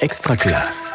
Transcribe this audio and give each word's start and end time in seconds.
Extraclasse. 0.00 0.94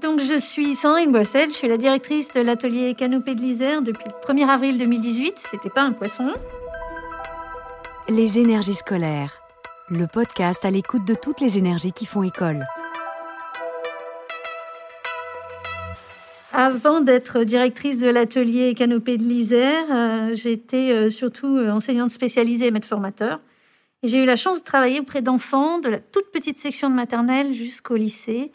Donc, 0.00 0.20
je 0.20 0.36
suis 0.36 0.74
Sandrine 0.74 1.12
Boissel, 1.12 1.50
je 1.50 1.54
suis 1.54 1.68
la 1.68 1.76
directrice 1.76 2.32
de 2.32 2.40
l'atelier 2.40 2.94
Canopée 2.94 3.36
de 3.36 3.40
l'Isère 3.40 3.82
depuis 3.82 4.04
le 4.06 4.34
1er 4.34 4.48
avril 4.48 4.78
2018. 4.78 5.34
C'était 5.36 5.70
pas 5.70 5.82
un 5.82 5.92
poisson. 5.92 6.34
Les 8.08 8.40
énergies 8.40 8.74
scolaires, 8.74 9.40
le 9.88 10.08
podcast 10.08 10.64
à 10.64 10.70
l'écoute 10.70 11.04
de 11.04 11.14
toutes 11.14 11.40
les 11.40 11.56
énergies 11.56 11.92
qui 11.92 12.04
font 12.04 12.24
école. 12.24 12.66
Avant 16.52 17.00
d'être 17.00 17.44
directrice 17.44 18.00
de 18.00 18.08
l'atelier 18.08 18.74
Canopée 18.74 19.18
de 19.18 19.22
l'Isère, 19.22 19.84
euh, 19.90 20.34
j'étais 20.34 20.90
euh, 20.92 21.10
surtout 21.10 21.56
euh, 21.56 21.70
enseignante 21.70 22.10
spécialisée 22.10 22.66
et 22.66 22.70
maître 22.72 22.88
formateur. 22.88 23.38
J'ai 24.02 24.22
eu 24.22 24.24
la 24.24 24.36
chance 24.36 24.60
de 24.60 24.64
travailler 24.64 25.00
auprès 25.00 25.22
d'enfants 25.22 25.78
de 25.78 25.88
la 25.88 25.98
toute 25.98 26.30
petite 26.32 26.58
section 26.58 26.90
de 26.90 26.94
maternelle 26.94 27.52
jusqu'au 27.52 27.96
lycée 27.96 28.52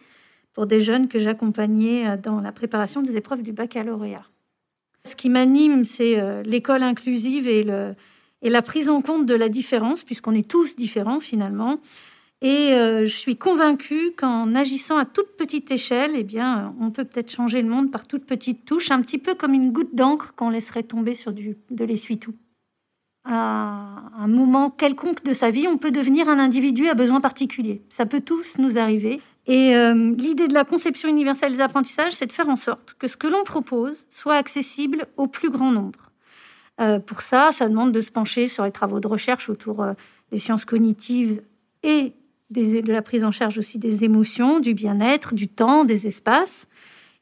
pour 0.54 0.68
des 0.68 0.80
jeunes 0.80 1.08
que 1.08 1.20
j'accompagnais 1.20 2.18
dans 2.18 2.42
la 2.42 2.52
préparation 2.52 3.02
des 3.02 3.16
épreuves 3.16 3.44
du 3.44 3.54
baccalauréat. 3.54 4.26
Ce 5.06 5.16
qui 5.16 5.30
m'anime, 5.30 5.86
c'est 5.86 6.44
l'école 6.44 6.84
inclusive 6.84 7.48
et 7.48 7.64
la 7.64 8.62
prise 8.62 8.90
en 8.90 9.02
compte 9.02 9.26
de 9.26 9.36
la 9.36 9.48
différence, 9.48 10.04
puisqu'on 10.04 10.34
est 10.34 10.50
tous 10.50 10.76
différents 10.76 11.22
finalement, 11.22 11.80
et 12.42 12.74
euh, 12.74 13.06
je 13.06 13.16
suis 13.16 13.36
convaincue 13.36 14.12
qu'en 14.16 14.54
agissant 14.54 14.98
à 14.98 15.06
toute 15.06 15.36
petite 15.38 15.72
échelle, 15.72 16.12
eh 16.16 16.24
bien, 16.24 16.76
on 16.80 16.92
peut 16.92 17.04
peut-être 17.04 17.32
changer 17.32 17.64
le 17.64 17.68
monde 17.68 17.90
par 17.90 18.08
toute 18.08 18.26
petite 18.26 18.64
touche, 18.64 18.92
un 18.92 19.02
petit 19.02 19.18
peu 19.18 19.34
comme 19.34 19.54
une 19.54 19.72
goutte 19.72 19.96
d'encre 19.96 20.36
qu'on 20.36 20.52
laisserait 20.52 20.84
tomber 20.84 21.16
sur 21.16 21.34
du, 21.34 21.58
de 21.72 21.84
l'essuie-tout. 21.84 22.36
À 23.30 24.04
un 24.18 24.28
moment 24.28 24.70
quelconque 24.70 25.24
de 25.24 25.34
sa 25.34 25.52
vie, 25.52 25.68
on 25.68 25.78
peut 25.78 25.92
devenir 25.92 26.30
un 26.30 26.40
individu 26.40 26.88
à 26.88 26.94
besoin 26.94 27.20
particulier. 27.20 27.82
Ça 27.90 28.06
peut 28.06 28.22
tous 28.22 28.58
nous 28.58 28.78
arriver. 28.78 29.22
Et 29.48 29.76
euh, 29.76 30.14
l'idée 30.18 30.48
de 30.48 30.54
la 30.54 30.64
conception 30.64 31.10
universelle 31.10 31.54
des 31.54 31.62
apprentissages, 31.62 32.14
c'est 32.14 32.26
de 32.26 32.32
faire 32.32 32.50
en 32.50 32.56
sorte 32.56 32.96
que 32.98 33.08
ce 33.08 33.18
que 33.18 33.28
l'on 33.28 33.44
propose 33.44 34.06
soit 34.10 34.36
accessible 34.36 35.08
au 35.18 35.28
plus 35.28 35.50
grand 35.50 35.72
nombre. 35.72 36.12
Euh, 36.80 37.00
pour 37.00 37.22
ça, 37.22 37.52
ça 37.52 37.68
demande 37.68 37.92
de 37.92 38.02
se 38.02 38.12
pencher 38.12 38.48
sur 38.48 38.64
les 38.64 38.72
travaux 38.72 39.00
de 39.00 39.08
recherche 39.08 39.50
autour 39.50 39.86
des 40.32 40.38
sciences 40.38 40.66
cognitives 40.66 41.42
et 41.84 42.14
de 42.50 42.92
la 42.92 43.02
prise 43.02 43.24
en 43.24 43.32
charge 43.32 43.58
aussi 43.58 43.78
des 43.78 44.04
émotions, 44.04 44.60
du 44.60 44.74
bien-être, 44.74 45.34
du 45.34 45.48
temps, 45.48 45.84
des 45.84 46.08
espaces. 46.08 46.68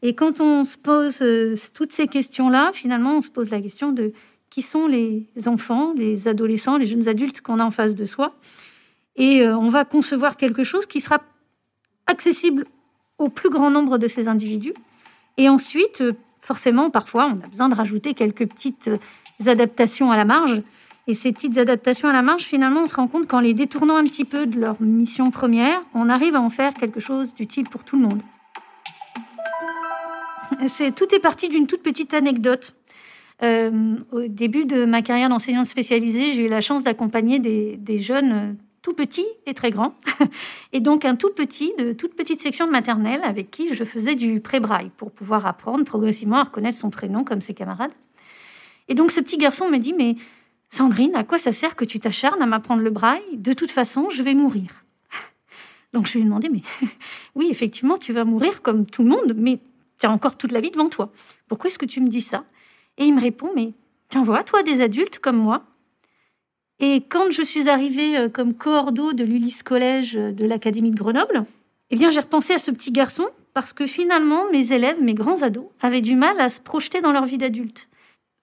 Et 0.02 0.14
quand 0.14 0.40
on 0.40 0.64
se 0.64 0.78
pose 0.78 1.22
euh, 1.22 1.56
toutes 1.74 1.92
ces 1.92 2.08
questions-là, 2.08 2.72
finalement, 2.74 3.18
on 3.18 3.22
se 3.22 3.32
pose 3.32 3.50
la 3.50 3.62
question 3.62 3.92
de 3.92 4.14
qui 4.56 4.62
sont 4.62 4.88
les 4.88 5.28
enfants, 5.48 5.92
les 5.98 6.30
adolescents, 6.30 6.78
les 6.78 6.86
jeunes 6.86 7.10
adultes 7.10 7.42
qu'on 7.42 7.60
a 7.60 7.66
en 7.66 7.72
face 7.72 7.94
de 7.94 8.06
soi. 8.06 8.36
Et 9.18 9.42
euh, 9.42 9.58
on 9.58 9.68
va 9.68 9.84
concevoir 9.84 10.38
quelque 10.38 10.64
chose 10.64 10.86
qui 10.86 11.02
sera 11.02 11.20
accessible 12.08 12.66
au 13.18 13.28
plus 13.28 13.50
grand 13.50 13.70
nombre 13.70 13.98
de 13.98 14.08
ces 14.08 14.30
individus. 14.30 14.74
Et 15.36 15.50
ensuite, 15.50 16.00
euh, 16.00 16.14
forcément, 16.40 16.90
parfois, 16.90 17.26
on 17.26 17.44
a 17.44 17.50
besoin 17.50 17.68
de 17.68 17.76
rajouter 17.76 18.14
quelques 18.14 18.48
petites 18.48 18.90
adaptations 19.46 20.10
à 20.10 20.16
la 20.16 20.24
marge 20.24 20.64
et 21.08 21.16
ces 21.16 21.34
petites 21.34 21.58
adaptations 21.58 22.08
à 22.08 22.14
la 22.14 22.22
marge, 22.22 22.44
finalement, 22.44 22.84
on 22.84 22.86
se 22.86 22.96
rend 22.96 23.10
compte 23.10 23.28
qu'en 23.28 23.42
les 23.42 23.54
détournant 23.54 23.98
un 23.98 24.06
petit 24.06 24.24
peu 24.24 24.46
de 24.46 24.58
leur 24.58 24.82
mission 24.82 25.32
première, 25.32 25.82
on 25.94 26.08
arrive 26.08 26.34
à 26.34 26.40
en 26.40 26.50
faire 26.50 26.74
quelque 26.74 27.02
chose 27.02 27.36
d'utile 27.36 27.68
pour 27.68 27.84
tout 27.84 27.98
le 27.98 28.04
monde. 28.04 28.22
C'est, 30.68 30.96
tout 30.96 31.14
est 31.14 31.20
parti 31.20 31.50
d'une 31.50 31.68
toute 31.68 31.84
petite 31.84 32.14
anecdote. 32.14 32.74
Euh, 33.44 33.98
au 34.12 34.28
début 34.28 34.66
de 34.66 34.86
ma 34.86 35.02
carrière 35.02 35.30
d'enseignante 35.30 35.66
spécialisée, 35.66 36.34
j'ai 36.34 36.46
eu 36.46 36.48
la 36.48 36.62
chance 36.62 36.84
d'accompagner 36.84 37.40
des, 37.40 37.76
des, 37.78 38.02
jeunes 38.02 38.32
euh, 38.32 38.54
tout 38.82 38.94
petits 38.94 39.28
et 39.46 39.54
très 39.54 39.72
grands. 39.72 39.94
et 40.74 40.80
donc 40.80 41.04
un 41.04 41.16
tout 41.16 41.32
petit, 41.32 41.74
de 41.78 41.92
toute 41.92 42.16
petite 42.16 42.40
section 42.40 42.66
de 42.66 42.72
maternelle 42.72 43.22
avec 43.24 43.52
qui 43.52 43.74
je 43.74 43.84
faisais 43.84 44.16
du 44.16 44.40
pré-braille 44.40 44.92
pour 44.96 45.12
pouvoir 45.12 45.46
apprendre 45.46 45.84
progressivement 45.84 46.38
à 46.38 46.44
reconnaître 46.44 46.78
son 46.78 46.90
prénom 46.90 47.24
comme 47.24 47.42
ses 47.42 47.54
camarades. 47.54 47.92
Et 48.88 48.94
donc 48.94 49.12
ce 49.12 49.20
petit 49.20 49.38
garçon 49.38 49.70
me 49.70 49.80
dit, 49.80 49.94
mais 49.94 50.16
Sandrine, 50.70 51.16
à 51.16 51.24
quoi 51.24 51.40
ça 51.40 51.52
sert 51.52 51.76
que 51.76 51.86
tu 51.86 52.00
t'acharnes 52.00 52.42
à 52.42 52.46
m'apprendre 52.46 52.82
le 52.82 52.90
braille? 52.90 53.38
De 53.38 53.54
toute 53.54 53.72
façon, 53.72 54.10
je 54.10 54.24
vais 54.24 54.34
mourir. 54.34 54.86
Donc 55.94 56.08
je 56.08 56.14
lui 56.14 56.22
ai 56.22 56.24
demandé, 56.24 56.50
mais 56.50 56.62
oui, 57.36 57.48
effectivement, 57.50 57.98
tu 57.98 58.14
vas 58.14 58.26
mourir 58.26 58.62
comme 58.62 58.86
tout 58.86 59.04
le 59.04 59.10
monde, 59.10 59.34
mais 59.36 59.60
tu 60.00 60.06
as 60.06 60.12
encore 60.12 60.38
toute 60.38 60.52
la 60.52 60.60
vie 60.60 60.72
devant 60.72 60.90
toi. 60.90 61.12
Pourquoi 61.48 61.70
est-ce 61.70 61.80
que 61.80 61.86
tu 61.86 62.02
me 62.02 62.10
dis 62.10 62.22
ça? 62.22 62.44
Et 62.98 63.06
il 63.06 63.14
me 63.14 63.22
répond, 63.22 63.52
mais 63.56 63.74
tu 64.10 64.18
en 64.18 64.24
vois, 64.24 64.44
toi, 64.44 64.64
des 64.64 64.82
adultes 64.82 65.20
comme 65.20 65.38
moi? 65.38 65.64
Et 66.80 67.02
quand 67.10 67.32
je 67.32 67.42
suis 67.42 67.70
arrivée 67.70 68.18
euh, 68.18 68.30
comme 68.30 68.54
coordo 68.54 69.14
de 69.14 69.24
l'Ulysse 69.24 69.64
Collège 69.64 70.18
euh, 70.18 70.32
de 70.32 70.46
l'Académie 70.46 70.92
de 70.92 70.96
Grenoble, 70.96 71.46
eh 71.90 71.96
bien, 71.96 72.10
j'ai 72.10 72.20
repensé 72.20 72.54
à 72.54 72.58
ce 72.58 72.72
petit 72.72 72.92
garçon 72.92 73.28
parce 73.54 73.72
que 73.72 73.86
finalement, 73.86 74.50
mes 74.52 74.74
élèves, 74.74 75.02
mes 75.02 75.14
grands 75.14 75.42
ados, 75.42 75.68
avaient 75.82 76.02
du 76.02 76.16
mal 76.16 76.40
à 76.42 76.50
se 76.50 76.60
projeter 76.60 77.00
dans 77.02 77.14
leur 77.14 77.26
vie 77.26 77.38
d'adulte. 77.38 77.90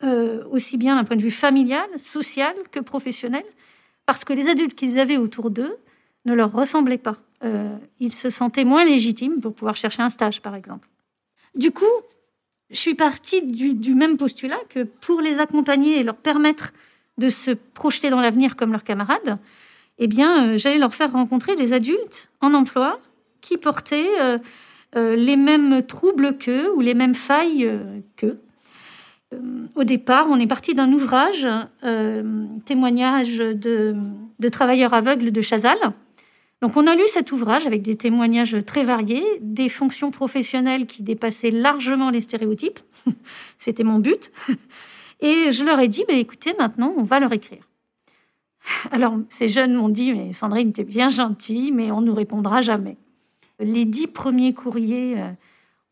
Euh, 0.02 0.42
aussi 0.50 0.78
bien 0.78 0.96
d'un 0.96 1.04
point 1.04 1.16
de 1.16 1.22
vue 1.22 1.30
familial, 1.30 1.86
social 1.98 2.54
que 2.70 2.80
professionnel, 2.80 3.44
parce 4.06 4.24
que 4.24 4.32
les 4.32 4.48
adultes 4.48 4.74
qu'ils 4.74 4.98
avaient 4.98 5.18
autour 5.18 5.50
d'eux 5.50 5.76
ne 6.24 6.34
leur 6.34 6.52
ressemblaient 6.52 6.98
pas. 6.98 7.16
Ils 7.98 8.12
se 8.12 8.30
sentaient 8.30 8.62
moins 8.62 8.84
légitimes 8.84 9.40
pour 9.40 9.52
pouvoir 9.52 9.74
chercher 9.74 10.02
un 10.02 10.08
stage, 10.08 10.40
par 10.40 10.54
exemple. 10.54 10.88
Du 11.56 11.72
coup, 11.72 11.84
je 12.72 12.78
suis 12.78 12.94
partie 12.94 13.42
du, 13.42 13.94
même 13.94 14.16
postulat 14.16 14.58
que 14.68 14.82
pour 14.82 15.20
les 15.20 15.38
accompagner 15.38 16.00
et 16.00 16.02
leur 16.02 16.16
permettre 16.16 16.72
de 17.18 17.28
se 17.28 17.50
projeter 17.50 18.10
dans 18.10 18.20
l'avenir 18.20 18.56
comme 18.56 18.72
leurs 18.72 18.84
camarades, 18.84 19.38
eh 19.98 20.06
bien, 20.06 20.48
euh, 20.48 20.56
j'allais 20.56 20.78
leur 20.78 20.94
faire 20.94 21.12
rencontrer 21.12 21.54
des 21.54 21.72
adultes 21.72 22.30
en 22.40 22.54
emploi 22.54 22.98
qui 23.40 23.58
portaient 23.58 24.40
les 24.94 25.36
mêmes 25.36 25.84
troubles 25.84 26.36
qu'eux 26.38 26.70
ou 26.74 26.80
les 26.80 26.94
mêmes 26.94 27.14
failles 27.14 27.68
qu'eux. 28.16 28.38
Euh, 29.32 29.38
au 29.74 29.84
départ, 29.84 30.26
on 30.30 30.38
est 30.38 30.46
parti 30.46 30.74
d'un 30.74 30.92
ouvrage, 30.92 31.46
euh, 31.84 32.44
témoignage 32.64 33.38
de, 33.38 33.96
travailleurs 34.50 34.94
aveugles 34.94 35.32
de 35.32 35.40
Chazal. 35.40 35.78
Donc 36.62 36.76
on 36.76 36.86
a 36.86 36.94
lu 36.94 37.02
cet 37.08 37.32
ouvrage 37.32 37.66
avec 37.66 37.82
des 37.82 37.96
témoignages 37.96 38.56
très 38.64 38.84
variés, 38.84 39.24
des 39.40 39.68
fonctions 39.68 40.12
professionnelles 40.12 40.86
qui 40.86 41.02
dépassaient 41.02 41.50
largement 41.50 42.10
les 42.10 42.20
stéréotypes. 42.20 42.78
C'était 43.58 43.82
mon 43.82 43.98
but. 43.98 44.30
Et 45.20 45.50
je 45.50 45.64
leur 45.64 45.80
ai 45.80 45.88
dit, 45.88 46.04
bah, 46.06 46.14
écoutez, 46.14 46.54
maintenant, 46.58 46.94
on 46.96 47.02
va 47.02 47.18
leur 47.18 47.32
écrire. 47.32 47.68
Alors, 48.92 49.16
ces 49.28 49.48
jeunes 49.48 49.74
m'ont 49.74 49.88
dit, 49.88 50.12
mais 50.12 50.32
Sandrine, 50.32 50.72
t'es 50.72 50.84
bien 50.84 51.08
gentille, 51.10 51.72
mais 51.72 51.90
on 51.90 52.00
ne 52.00 52.06
nous 52.06 52.14
répondra 52.14 52.60
jamais. 52.60 52.96
Les 53.60 53.84
dix 53.84 54.06
premiers 54.06 54.54
courriers... 54.54 55.20
Euh, 55.20 55.30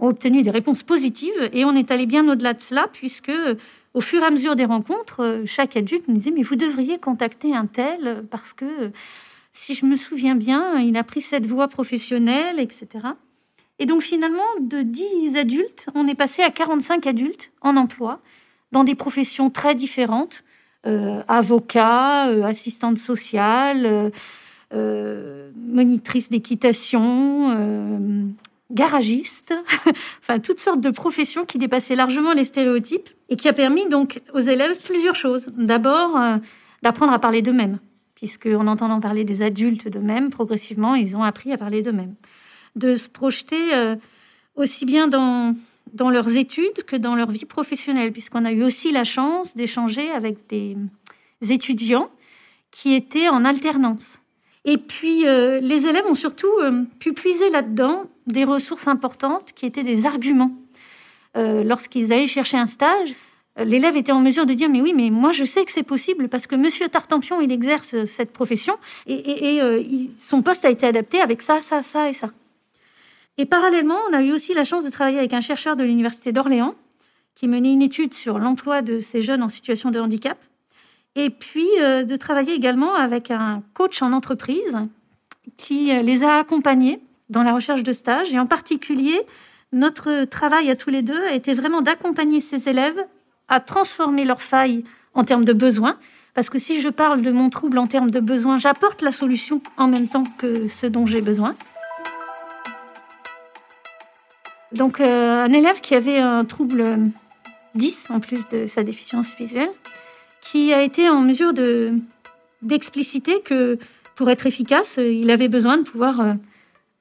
ont 0.01 0.09
obtenu 0.09 0.43
des 0.43 0.51
réponses 0.51 0.83
positives 0.83 1.51
et 1.53 1.65
on 1.65 1.75
est 1.75 1.91
allé 1.91 2.07
bien 2.07 2.27
au-delà 2.29 2.55
de 2.55 2.61
cela 2.61 2.89
puisque 2.91 3.33
au 3.93 4.01
fur 4.01 4.23
et 4.23 4.25
à 4.25 4.31
mesure 4.31 4.57
des 4.57 4.65
rencontres, 4.65 5.23
euh, 5.23 5.43
chaque 5.45 5.77
adulte 5.77 6.09
nous 6.09 6.15
disait 6.15 6.31
mais 6.31 6.43
vous 6.43 6.57
devriez 6.57 6.99
contacter 6.99 7.55
un 7.55 7.67
tel 7.67 8.25
parce 8.31 8.53
que 8.53 8.93
si 9.53 9.75
je 9.75 9.87
me 9.87 9.97
souviens 9.97 10.35
bien, 10.35 10.79
il 10.79 10.97
a 10.97 11.05
pris 11.05 11.21
cette 11.21 11.47
voie 11.47 11.69
professionnelle, 11.69 12.61
etc. 12.61 12.89
Et 13.79 13.87
donc 13.87 14.03
finalement, 14.03 14.43
de 14.61 14.83
10 14.83 15.37
adultes, 15.37 15.87
on 15.95 16.07
est 16.07 16.15
passé 16.15 16.43
à 16.43 16.51
45 16.51 17.07
adultes 17.07 17.51
en 17.61 17.77
emploi 17.77 18.21
dans 18.73 18.85
des 18.85 18.95
professions 18.95 19.51
très 19.51 19.75
différentes, 19.75 20.45
euh, 20.87 21.23
avocat, 21.29 22.23
assistante 22.47 22.99
sociale, 22.99 24.13
monitrice 24.73 26.31
d'équitation, 26.31 28.37
garagiste, 28.71 29.55
enfin 30.21 30.39
toutes 30.39 30.61
sortes 30.61 30.81
de 30.81 30.91
professions 30.91 31.45
qui 31.45 31.59
dépassaient 31.59 31.97
largement 31.97 32.33
les 32.33 32.45
stéréotypes 32.45 33.09
et 33.29 33.37
qui 33.37 33.49
a 33.49 33.53
permis 33.53 33.89
donc 33.89 34.21
aux 34.33 34.41
élèves 34.41 34.81
plusieurs 34.83 35.17
choses. 35.17 35.51
D'abord, 35.57 36.17
euh, 36.17 36.37
d'apprendre 36.83 37.13
à 37.13 37.19
parler 37.19 37.43
d'eux-mêmes, 37.43 37.79
puisque 38.21 38.47
en 38.47 38.67
entendant 38.67 39.01
parler 39.01 39.25
des 39.25 39.41
adultes 39.41 39.89
d'eux-mêmes, 39.89 40.29
progressivement, 40.29 40.95
ils 40.95 41.17
ont 41.17 41.23
appris 41.23 41.53
à 41.53 41.57
parler 41.57 41.81
d'eux-mêmes. 41.81 42.15
De 42.77 42.95
se 42.95 43.09
projeter 43.09 43.75
euh, 43.75 43.97
aussi 44.57 44.85
bien 44.85 45.09
dans, 45.09 45.55
leurs 45.99 46.37
études 46.37 46.85
que 46.85 46.97
dans 46.97 47.15
leur 47.15 47.31
vie 47.31 47.47
professionnelle, 47.47 48.13
puisqu'on 48.13 48.45
a 48.45 48.53
eu 48.53 48.63
aussi 48.63 48.93
la 48.93 49.05
chance 49.05 49.57
d'échanger 49.57 50.11
avec 50.11 50.47
des 50.49 50.77
étudiants 51.41 52.11
qui 52.71 52.93
étaient 52.93 53.31
en 53.31 53.47
alternance. 53.47 54.19
Et 54.67 54.77
puis, 54.77 55.27
euh, 55.27 55.59
les 55.61 55.87
élèves 55.87 56.05
ont 56.07 56.15
surtout 56.15 56.53
pu 56.99 57.15
puiser 57.15 57.49
là-dedans 57.49 58.05
des 58.27 58.45
ressources 58.45 58.87
importantes 58.87 59.53
qui 59.55 59.65
étaient 59.65 59.83
des 59.83 60.05
arguments. 60.05 60.53
Euh, 61.37 61.65
lorsqu'ils 61.65 62.13
allaient 62.13 62.27
chercher 62.27 62.59
un 62.59 62.67
stage, 62.67 63.11
euh, 63.11 63.15
l'élève 63.65 63.97
était 63.97 64.13
en 64.13 64.21
mesure 64.21 64.47
de 64.47 64.55
dire 64.55 64.69
mais 64.69 64.81
oui 64.81 64.93
mais 64.95 65.11
moi 65.11 65.33
je 65.33 65.45
sais 65.45 65.65
que 65.65 65.73
c'est 65.73 65.83
possible 65.83 66.29
parce 66.29 66.47
que 66.47 66.55
Monsieur 66.57 66.89
Tartampion 66.89 67.41
il 67.41 67.53
exerce 67.53 68.05
cette 68.05 68.33
profession 68.33 68.77
et, 69.07 69.61
euh, 69.63 69.83
son 70.19 70.43
poste 70.43 70.65
a 70.65 70.71
été 70.71 70.87
adapté 70.87 71.21
avec 71.21 71.43
ça 71.43 71.61
ça 71.61 71.83
ça 71.83 72.09
et 72.09 72.13
ça. 72.13 72.31
Et 73.39 73.47
parallèlement 73.47 73.97
on 74.11 74.15
a 74.15 74.23
eu 74.23 74.33
aussi 74.33 74.55
la 74.55 74.65
chance 74.65 74.85
de 74.85 74.91
travailler 74.91 75.19
avec 75.19 75.33
un 75.33 75.41
chercheur 75.41 75.77
de 75.77 75.85
l'université 75.85 76.33
d'Orléans 76.33 76.75
qui 77.35 77.49
menait 77.49 77.73
une 77.73 77.83
étude 77.83 78.15
sur 78.15 78.39
l'emploi 78.39 78.83
de 78.83 79.01
ces 79.01 79.23
jeunes 79.23 79.43
en 79.43 79.49
situation 79.49 79.91
de 79.91 80.01
handicap 80.01 80.39
et 81.17 81.31
puis 81.31 81.67
de 81.79 82.17
travailler 82.17 82.55
également 82.55 82.95
avec 82.95 83.31
un 83.31 83.63
coach 83.75 84.01
en 84.03 84.13
entreprise 84.13 84.77
qui 85.57 85.93
les 86.03 86.25
a 86.25 86.39
accompagnés 86.39 87.01
dans 87.31 87.43
la 87.43 87.55
recherche 87.55 87.83
de 87.83 87.93
stage. 87.93 88.33
Et 88.35 88.39
en 88.39 88.47
particulier, 88.47 89.21
notre 89.73 90.25
travail 90.25 90.71
à 90.71 90.77
tous 90.77 90.91
les 90.91 91.03
deux 91.03 91.23
était 91.33 91.55
vraiment 91.55 91.81
d'accompagner 91.81 92.41
ces 92.41 92.69
élèves 92.69 93.03
à 93.51 93.61
transformer 93.61 94.25
leurs 94.25 94.41
failles 94.41 94.85
en 95.13 95.25
termes 95.25 95.45
de 95.45 95.53
besoins. 95.53 95.99
Parce 96.35 96.49
que 96.49 96.59
si 96.59 96.81
je 96.81 96.89
parle 96.89 97.21
de 97.21 97.33
mon 97.33 97.51
trouble 97.51 97.77
en 97.77 97.87
termes 97.87 98.11
de 98.11 98.21
besoins, 98.21 98.57
j'apporte 98.57 99.03
la 99.03 99.13
solution 99.13 99.61
en 99.77 99.89
même 99.89 100.09
temps 100.09 100.25
que 100.39 100.69
ce 100.69 100.87
dont 100.87 101.05
j'ai 101.05 101.21
besoin. 101.21 101.55
Donc, 104.73 105.01
euh, 105.01 105.45
un 105.45 105.53
élève 105.53 105.81
qui 105.81 105.97
avait 105.97 106.19
un 106.19 106.45
trouble 106.45 106.99
10 107.75 108.07
en 108.11 108.21
plus 108.21 108.47
de 108.49 108.67
sa 108.67 108.85
déficience 108.85 109.35
visuelle, 109.37 109.71
qui 110.41 110.73
a 110.73 110.83
été 110.83 111.11
en 111.11 111.21
mesure 111.21 111.53
de 111.53 111.93
d'expliciter 112.63 113.41
que 113.41 113.79
pour 114.15 114.29
être 114.29 114.47
efficace, 114.47 114.99
il 114.99 115.31
avait 115.31 115.49
besoin 115.49 115.79
de 115.79 115.83
pouvoir 115.83 116.21
euh, 116.21 116.35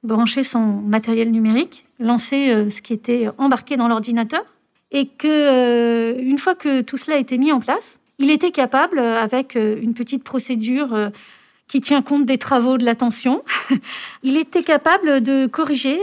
brancher 0.02 0.42
son 0.42 0.60
matériel 0.60 1.30
numérique, 1.30 1.86
lancer 1.98 2.50
euh, 2.50 2.70
ce 2.70 2.80
qui 2.80 2.94
était 2.94 3.28
embarqué 3.36 3.76
dans 3.76 3.86
l'ordinateur, 3.86 4.42
et 4.92 5.06
que 5.06 6.18
une 6.20 6.38
fois 6.38 6.54
que 6.54 6.80
tout 6.80 6.96
cela 6.96 7.16
a 7.16 7.20
été 7.20 7.38
mis 7.38 7.52
en 7.52 7.60
place, 7.60 8.00
il 8.18 8.30
était 8.30 8.50
capable, 8.50 8.98
avec 8.98 9.54
une 9.54 9.94
petite 9.94 10.24
procédure 10.24 11.10
qui 11.68 11.80
tient 11.80 12.02
compte 12.02 12.26
des 12.26 12.38
travaux 12.38 12.76
de 12.76 12.84
l'attention, 12.84 13.42
il 14.22 14.36
était 14.36 14.62
capable 14.62 15.22
de 15.22 15.46
corriger 15.46 15.98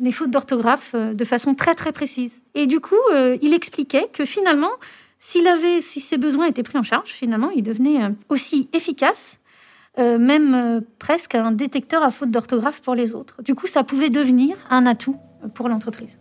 des 0.00 0.12
fautes 0.12 0.30
d'orthographe 0.30 0.92
euh, 0.94 1.14
de 1.14 1.24
façon 1.24 1.54
très 1.54 1.74
très 1.74 1.92
précise. 1.92 2.42
Et 2.54 2.66
du 2.66 2.80
coup, 2.80 2.94
euh, 3.12 3.36
il 3.42 3.54
expliquait 3.54 4.08
que 4.12 4.24
finalement, 4.24 4.70
s'il 5.18 5.46
avait, 5.46 5.80
si 5.80 6.00
ses 6.00 6.16
besoins 6.16 6.46
étaient 6.46 6.62
pris 6.62 6.78
en 6.78 6.82
charge, 6.82 7.10
finalement, 7.10 7.50
il 7.50 7.62
devenait 7.62 8.02
euh, 8.02 8.08
aussi 8.28 8.68
efficace, 8.72 9.38
même 9.98 10.82
presque 10.98 11.34
un 11.34 11.52
détecteur 11.52 12.02
à 12.02 12.10
faute 12.10 12.30
d'orthographe 12.30 12.80
pour 12.80 12.94
les 12.94 13.14
autres. 13.14 13.42
Du 13.42 13.54
coup, 13.54 13.66
ça 13.66 13.84
pouvait 13.84 14.08
devenir 14.08 14.56
un 14.70 14.86
atout 14.86 15.16
pour 15.52 15.68
l'entreprise. 15.68 16.18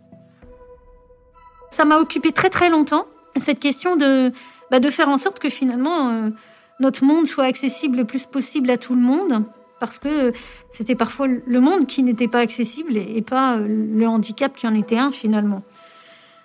Ça 1.72 1.86
m'a 1.86 1.98
occupé 1.98 2.32
très 2.32 2.50
très 2.50 2.70
longtemps 2.70 3.06
cette 3.38 3.60
question 3.60 3.96
de, 3.96 4.32
bah, 4.72 4.80
de 4.80 4.90
faire 4.90 5.10
en 5.10 5.18
sorte 5.18 5.40
que 5.40 5.50
finalement 5.50 6.32
notre 6.80 7.04
monde 7.04 7.28
soit 7.28 7.46
accessible 7.46 8.00
le 8.00 8.06
plus 8.06 8.26
possible 8.26 8.70
à 8.70 8.78
tout 8.78 8.96
le 8.96 9.02
monde 9.02 9.44
parce 9.80 9.98
que 9.98 10.34
c'était 10.72 10.96
parfois 10.96 11.28
le 11.28 11.60
monde 11.60 11.88
qui 11.88 12.04
n'était 12.04 12.28
pas 12.28 12.40
accessible 12.40 12.98
et 12.98 13.22
pas 13.22 13.58
le 13.58 14.06
handicap 14.08 14.56
qui 14.56 14.68
en 14.68 14.76
était 14.76 14.98
un 14.98 15.12
finalement. 15.12 15.64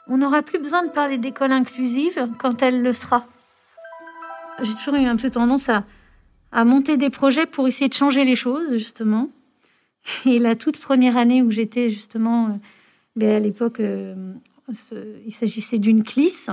On 0.07 0.19
n'aura 0.19 0.43
plus 0.43 0.59
besoin 0.59 0.85
de 0.85 0.91
parler 0.91 1.19
d'école 1.19 1.53
inclusive 1.53 2.29
quand 2.39 2.63
elle 2.63 2.83
le 2.83 2.93
sera. 2.93 3.27
J'ai 4.63 4.75
toujours 4.75 4.95
eu 4.95 5.07
un 5.07 5.17
peu 5.17 5.31
tendance 5.31 5.69
à, 5.69 5.85
monter 6.65 6.97
des 6.97 7.11
projets 7.11 7.47
pour 7.47 7.67
essayer 7.67 7.89
de 7.89 7.95
changer 7.95 8.25
les 8.25 8.37
choses, 8.37 8.77
justement. 8.77 9.29
Et 10.27 10.39
la 10.39 10.55
toute 10.55 10.79
première 10.79 11.17
année 11.17 11.43
où 11.43 11.51
j'étais, 11.51 11.91
justement, 11.91 12.47
euh, 12.47 12.51
ben, 13.17 13.31
à 13.31 13.41
l'époque, 13.41 13.81
euh, 13.81 14.15
il 14.69 15.33
s'agissait 15.33 15.79
d'une 15.79 16.03
clisse. 16.03 16.51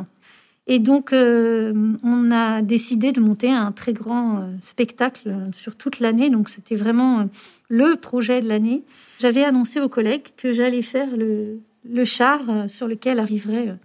Et 0.68 0.80
donc, 0.80 1.12
euh, 1.12 1.74
on 2.04 2.32
a 2.32 2.62
décidé 2.62 3.12
de 3.12 3.20
monter 3.20 3.52
un 3.52 3.72
très 3.72 3.94
grand 3.94 4.38
euh, 4.38 4.42
spectacle 4.62 5.34
sur 5.54 5.76
toute 5.76 6.00
l'année. 6.00 6.30
Donc, 6.30 6.50
c'était 6.50 6.76
vraiment 6.76 7.22
euh, 7.22 7.24
le 7.68 7.96
projet 7.96 8.42
de 8.42 8.48
l'année. 8.48 8.84
J'avais 9.20 9.44
annoncé 9.44 9.82
aux 9.82 9.90
collègues 9.90 10.28
que 10.38 10.54
j'allais 10.54 10.84
faire 10.84 11.10
le, 11.18 11.60
char 12.06 12.42
sur 12.70 12.88
lequel 12.88 13.20
arriverait 13.20 13.76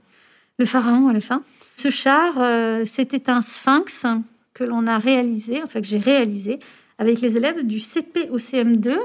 le 0.58 0.64
pharaon 0.64 1.08
à 1.08 1.12
la 1.12 1.20
fin. 1.20 1.43
Ce 1.76 1.90
char, 1.90 2.34
c'était 2.87 3.31
un 3.31 3.40
sphinx 3.40 4.06
que 4.55 4.64
l'on 4.64 4.87
a 4.87 4.99
réalisé, 4.99 5.61
enfin 5.62 5.81
que 5.81 5.87
j'ai 5.87 5.99
réalisé 5.99 6.58
avec 6.99 7.20
les 7.20 7.37
élèves 7.37 7.67
du 7.67 7.81
CP 7.81 8.31
au 8.31 8.38
CM2. 8.38 8.96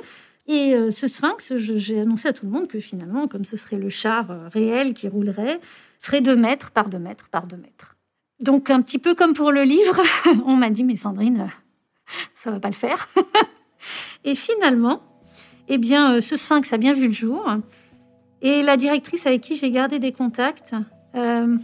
Et 0.48 0.76
ce 0.92 1.08
sphinx, 1.08 1.54
j'ai 1.56 2.02
annoncé 2.02 2.28
à 2.28 2.34
tout 2.34 2.46
le 2.46 2.52
monde 2.52 2.68
que 2.68 2.80
finalement, 2.80 3.28
comme 3.28 3.46
ce 3.46 3.56
serait 3.56 3.78
le 3.78 3.90
char 3.90 4.28
réel 4.52 4.94
qui 4.94 5.08
roulerait, 5.08 5.60
ferait 6.00 6.22
2 6.22 6.36
mètres 6.36 6.72
par 6.72 6.90
2 6.90 6.98
mètres 6.98 7.30
par 7.30 7.48
2 7.48 7.56
mètres. 7.58 7.96
Donc 8.42 8.70
un 8.72 8.82
petit 8.82 8.98
peu 8.98 9.14
comme 9.14 9.34
pour 9.34 9.52
le 9.52 9.64
livre, 9.64 10.02
on 10.46 10.56
m'a 10.56 10.70
dit 10.70 10.84
mais 10.84 10.96
Sandrine, 10.96 11.52
ça 12.34 12.52
va 12.52 12.60
pas 12.60 12.70
le 12.70 12.74
faire. 12.74 13.08
et 14.24 14.36
finalement, 14.36 15.02
eh 15.68 15.78
bien, 15.78 16.16
euh, 16.16 16.22
ce 16.22 16.36
sphinx 16.36 16.74
a 16.74 16.78
bien 16.78 16.94
vu 16.94 17.08
le 17.08 17.14
jour. 17.14 17.48
Et 18.42 18.64
la 18.64 18.78
directrice 18.78 19.28
avec 19.28 19.42
qui 19.42 19.56
j'ai 19.56 19.70
gardé 19.70 20.00
des 20.00 20.12
contacts 20.12 20.74
euh, 21.16 21.56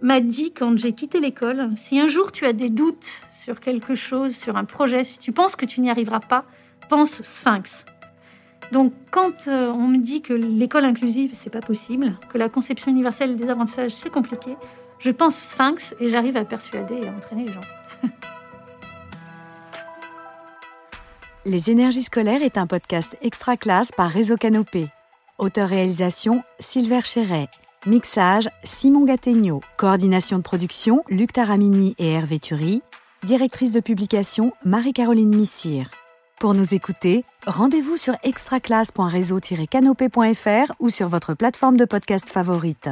m'a 0.00 0.20
dit 0.20 0.52
quand 0.52 0.78
j'ai 0.78 0.92
quitté 0.92 1.20
l'école, 1.20 1.70
si 1.76 2.00
un 2.00 2.08
jour 2.08 2.32
tu 2.32 2.46
as 2.46 2.54
des 2.54 2.70
doutes 2.70 3.08
sur 3.44 3.60
quelque 3.60 3.94
chose, 3.94 4.34
sur 4.34 4.56
un 4.56 4.64
projet, 4.64 5.04
si 5.04 5.18
tu 5.18 5.32
penses 5.32 5.56
que 5.56 5.66
tu 5.66 5.82
n'y 5.82 5.90
arriveras 5.90 6.20
pas, 6.20 6.46
pense 6.92 7.22
sphinx. 7.22 7.86
Donc, 8.70 8.92
quand 9.10 9.48
euh, 9.48 9.70
on 9.70 9.88
me 9.88 9.96
dit 9.96 10.20
que 10.20 10.34
l'école 10.34 10.84
inclusive, 10.84 11.30
c'est 11.32 11.48
pas 11.48 11.62
possible, 11.62 12.18
que 12.30 12.36
la 12.36 12.50
conception 12.50 12.90
universelle 12.90 13.34
des 13.34 13.48
apprentissages, 13.48 13.92
c'est 13.92 14.10
compliqué, 14.10 14.56
je 14.98 15.10
pense 15.10 15.36
Sphinx 15.36 15.94
et 16.00 16.10
j'arrive 16.10 16.36
à 16.36 16.44
persuader 16.44 17.00
et 17.02 17.08
à 17.08 17.12
entraîner 17.12 17.46
les 17.46 17.52
gens. 17.54 17.60
les 21.46 21.70
énergies 21.70 22.02
scolaires 22.02 22.42
est 22.42 22.58
un 22.58 22.66
podcast 22.66 23.16
extra 23.22 23.56
classe 23.56 23.90
par 23.90 24.10
Réseau 24.10 24.36
Canopé. 24.36 24.88
Auteur-réalisation 25.38 26.42
Silver 26.60 27.00
Chéret. 27.04 27.48
Mixage 27.86 28.50
Simon 28.64 29.06
Gattegno. 29.06 29.62
Coordination 29.78 30.36
de 30.36 30.42
production 30.42 31.04
Luc 31.08 31.32
Taramini 31.32 31.94
et 31.96 32.12
Hervé 32.12 32.38
Thury. 32.38 32.82
Directrice 33.24 33.72
de 33.72 33.80
publication 33.80 34.52
Marie-Caroline 34.62 35.34
Missire. 35.34 35.90
Pour 36.42 36.52
nous 36.54 36.74
écouter, 36.74 37.24
rendez-vous 37.46 37.96
sur 37.96 38.16
extraclasse.réseau-canopé.fr 38.24 40.72
ou 40.80 40.90
sur 40.90 41.06
votre 41.06 41.34
plateforme 41.34 41.76
de 41.76 41.84
podcast 41.84 42.28
favorite. 42.28 42.88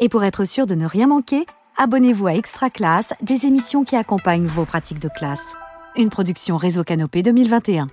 Et 0.00 0.08
pour 0.08 0.24
être 0.24 0.44
sûr 0.44 0.66
de 0.66 0.74
ne 0.74 0.84
rien 0.84 1.06
manquer, 1.06 1.46
abonnez-vous 1.76 2.26
à 2.26 2.34
Extra 2.34 2.70
Classe, 2.70 3.14
des 3.22 3.46
émissions 3.46 3.84
qui 3.84 3.94
accompagnent 3.94 4.46
vos 4.46 4.64
pratiques 4.64 4.98
de 4.98 5.08
classe. 5.08 5.54
Une 5.96 6.10
production 6.10 6.56
Réseau 6.56 6.82
Canopé 6.82 7.22
2021. 7.22 7.86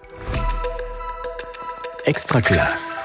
Extra 2.08 2.42
Classe. 2.42 3.05